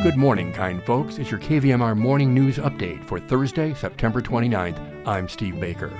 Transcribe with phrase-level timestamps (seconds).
[0.00, 1.18] Good morning, kind folks.
[1.18, 4.78] It's your KVMR morning news update for Thursday, September 29th.
[5.04, 5.92] I'm Steve Baker.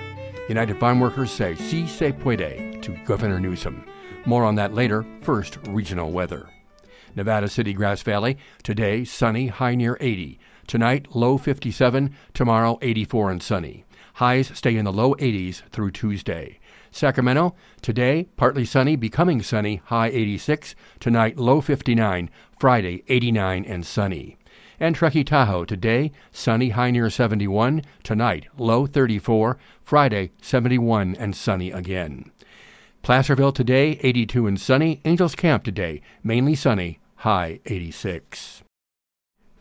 [0.49, 3.85] United Farm Workers say si se puede to Governor Newsom.
[4.25, 5.05] More on that later.
[5.23, 6.49] First, regional weather.
[7.17, 8.39] Nevada City, Grass Valley.
[8.63, 10.39] Today, sunny, high near 80.
[10.69, 12.15] Tonight, low 57.
[12.35, 13.85] Tomorrow, 84 and sunny.
[14.19, 16.59] Highs stay in the low 80s through Tuesday.
[16.91, 20.75] Sacramento, today, partly sunny, becoming sunny, high 86.
[20.99, 22.29] Tonight, low 59.
[22.59, 24.37] Friday, 89 and sunny.
[24.81, 27.83] And Truckee Tahoe, today, sunny, high near 71.
[28.03, 29.57] Tonight, low 34.
[29.85, 32.33] Friday, 71 and sunny again.
[33.03, 35.01] Placerville today, 82 and sunny.
[35.05, 38.65] Angels Camp today, mainly sunny, high 86.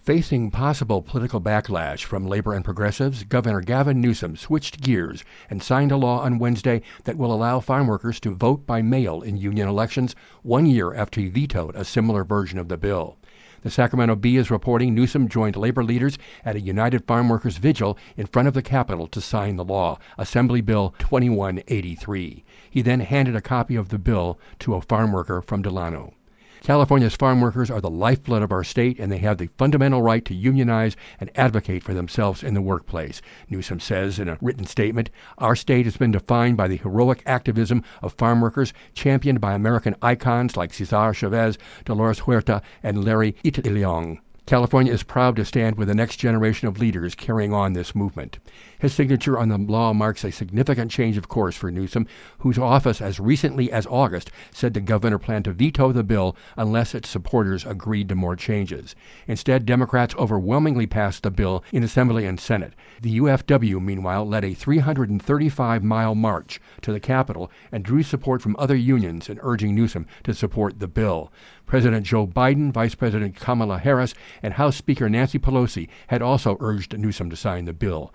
[0.08, 5.92] Facing possible political backlash from labor and progressives, Governor Gavin Newsom switched gears and signed
[5.92, 9.68] a law on Wednesday that will allow farm workers to vote by mail in union
[9.68, 13.18] elections one year after he vetoed a similar version of the bill.
[13.64, 17.98] The Sacramento Bee is reporting Newsom joined labor leaders at a United Farm Workers vigil
[18.16, 22.46] in front of the Capitol to sign the law, Assembly Bill 2183.
[22.70, 26.14] He then handed a copy of the bill to a farm worker from Delano.
[26.68, 30.26] California's farm workers are the lifeblood of our state, and they have the fundamental right
[30.26, 33.22] to unionize and advocate for themselves in the workplace.
[33.50, 37.86] Newsom says in a written statement Our state has been defined by the heroic activism
[38.02, 44.20] of farm workers, championed by American icons like Cesar Chavez, Dolores Huerta, and Larry Itliong.
[44.46, 48.40] California is proud to stand with the next generation of leaders carrying on this movement.
[48.80, 52.08] His signature on the law marks a significant change of course for Newsom,
[52.40, 56.94] whose office, as recently as August, said the governor planned to veto the bill unless
[56.94, 58.96] its supporters agreed to more changes.
[59.26, 62.74] Instead, Democrats overwhelmingly passed the bill in Assembly and Senate.
[63.02, 68.56] The UFW, meanwhile, led a 335 mile march to the Capitol and drew support from
[68.60, 71.32] other unions in urging Newsom to support the bill.
[71.66, 76.98] President Joe Biden, Vice President Kamala Harris, and House Speaker Nancy Pelosi had also urged
[76.98, 78.14] Newsom to sign the bill.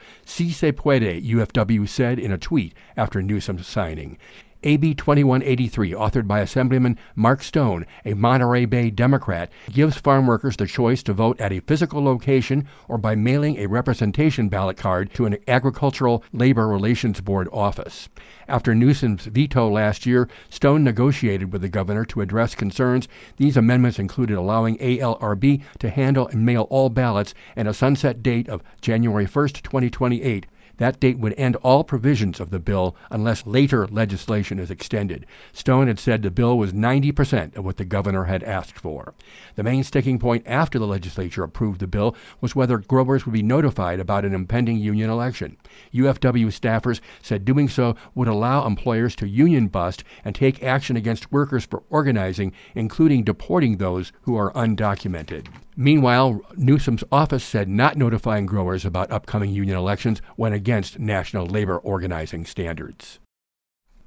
[0.53, 4.19] Si se puede, UFW said in a tweet after Newsom's signing.
[4.65, 10.67] AB 2183, authored by Assemblyman Mark Stone, a Monterey Bay Democrat, gives farm workers the
[10.67, 15.27] choice to vote at a physical location or by mailing a representation ballot card to
[15.27, 18.09] an Agricultural Labor Relations Board office.
[18.47, 23.09] After Newsom's veto last year, Stone negotiated with the governor to address concerns.
[23.39, 28.49] These amendments included allowing ALRB to handle and mail all ballots and a sunset date
[28.49, 30.47] of January 1, 2028
[30.79, 35.27] that date would end all provisions of the bill unless later legislation is extended.
[35.53, 39.15] Stone had said the bill was 90% of what the governor had asked for.
[39.55, 43.43] The main sticking point after the legislature approved the bill was whether growers would be
[43.43, 45.57] notified about an impending union election.
[45.95, 51.31] UFW staffers said doing so would allow employers to union bust and take action against
[51.31, 55.47] workers for organizing, including deporting those who are undocumented.
[55.77, 61.79] Meanwhile, Newsom's office said not notifying growers about upcoming union elections went against national labor
[61.79, 63.19] organizing standards.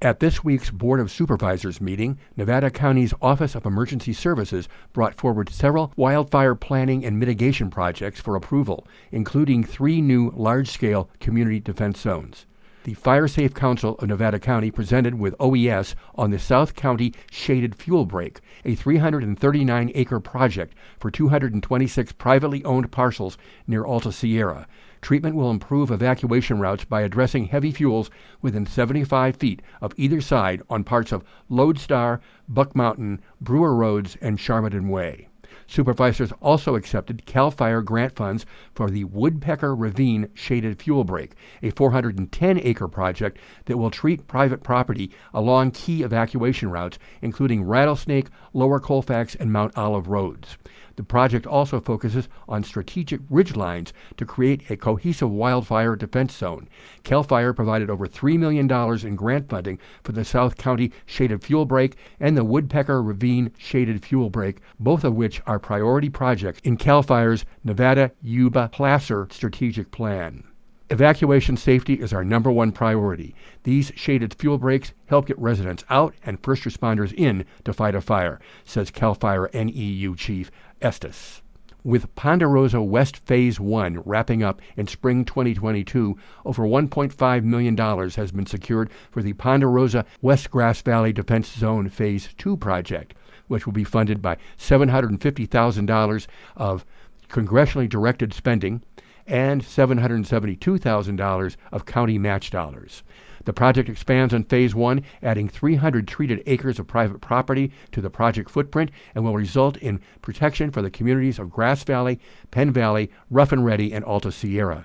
[0.00, 5.48] At this week's Board of Supervisors meeting, Nevada County's Office of Emergency Services brought forward
[5.48, 12.00] several wildfire planning and mitigation projects for approval, including three new large scale community defense
[12.00, 12.46] zones
[12.86, 17.74] the Fire Safe Council of Nevada County presented with OES on the South County Shaded
[17.74, 23.36] Fuel Break, a 339 acre project for 226 privately owned parcels
[23.66, 24.68] near Alta Sierra.
[25.02, 28.08] Treatment will improve evacuation routes by addressing heavy fuels
[28.40, 34.38] within 75 feet of either side on parts of Lodestar, Buck Mountain, Brewer Roads, and
[34.38, 35.26] Charmaden Way.
[35.68, 41.70] Supervisors also accepted CAL FIRE grant funds for the Woodpecker Ravine Shaded Fuel Break, a
[41.70, 48.78] 410 acre project that will treat private property along key evacuation routes, including Rattlesnake, Lower
[48.78, 50.56] Colfax, and Mount Olive roads.
[50.96, 56.68] The project also focuses on strategic ridgelines to create a cohesive wildfire defense zone.
[57.04, 58.70] CAL FIRE provided over $3 million
[59.06, 64.06] in grant funding for the South County Shaded Fuel Break and the Woodpecker Ravine Shaded
[64.06, 69.90] Fuel Break, both of which are priority projects in CAL FIRE's Nevada Yuba Placer strategic
[69.90, 70.44] plan.
[70.88, 73.34] Evacuation safety is our number one priority.
[73.64, 78.00] These shaded fuel breaks help get residents out and first responders in to fight a
[78.00, 80.48] fire, says CAL FIRE NEU Chief
[80.80, 81.42] Estes.
[81.82, 88.46] With Ponderosa West Phase 1 wrapping up in spring 2022, over $1.5 million has been
[88.46, 93.14] secured for the Ponderosa West Grass Valley Defense Zone Phase 2 project,
[93.48, 96.26] which will be funded by $750,000
[96.56, 96.84] of
[97.28, 98.82] congressionally directed spending
[99.26, 103.02] and $772,000 of county match dollars.
[103.44, 108.10] The project expands on Phase 1, adding 300 treated acres of private property to the
[108.10, 112.18] project footprint and will result in protection for the communities of Grass Valley,
[112.50, 114.84] Penn Valley, Rough and Ready, and Alta Sierra.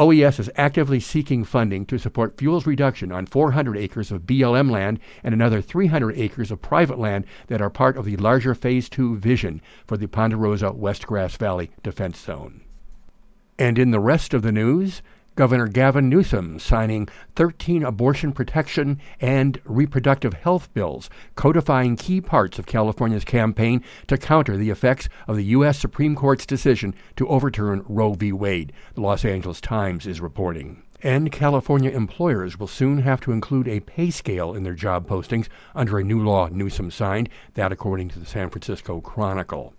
[0.00, 4.98] OES is actively seeking funding to support fuels reduction on 400 acres of BLM land
[5.22, 9.18] and another 300 acres of private land that are part of the larger Phase 2
[9.18, 12.62] vision for the Ponderosa West Grass Valley Defense Zone.
[13.58, 15.02] And in the rest of the news,
[15.40, 22.66] Governor Gavin Newsom signing 13 abortion protection and reproductive health bills, codifying key parts of
[22.66, 25.78] California's campaign to counter the effects of the U.S.
[25.78, 28.32] Supreme Court's decision to overturn Roe v.
[28.32, 30.82] Wade, the Los Angeles Times is reporting.
[31.02, 35.48] And California employers will soon have to include a pay scale in their job postings
[35.74, 39.72] under a new law Newsom signed, that according to the San Francisco Chronicle.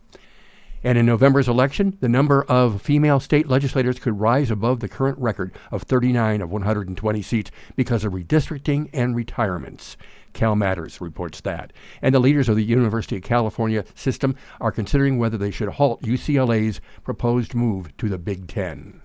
[0.84, 5.20] And in November's election, the number of female state legislators could rise above the current
[5.20, 9.96] record of 39 of 120 seats because of redistricting and retirements.
[10.34, 11.72] Cal Matters reports that.
[12.02, 16.02] And the leaders of the University of California system are considering whether they should halt
[16.02, 19.02] UCLA's proposed move to the Big Ten.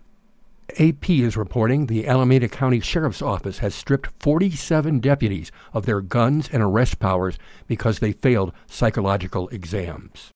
[0.81, 6.49] AP is reporting the Alameda County Sheriff's Office has stripped 47 deputies of their guns
[6.53, 10.33] and arrest powers because they failed psychological exams.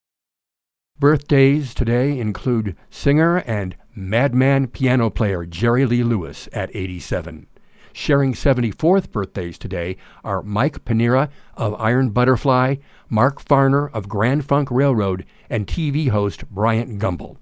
[1.00, 7.47] Birthdays today include singer and madman piano player Jerry Lee Lewis at 87.
[7.94, 12.76] Sharing 74th birthdays today are Mike Pinera of Iron Butterfly,
[13.08, 17.38] Mark Farner of Grand Funk Railroad, and TV host Bryant Gumbel.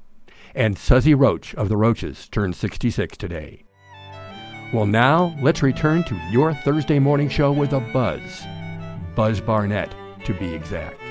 [0.54, 3.64] And Suzzy Roche of the Roches turned 66 today.
[4.72, 8.44] Well, now let's return to your Thursday morning show with a buzz.
[9.16, 9.92] Buzz Barnett,
[10.26, 11.07] to be exact.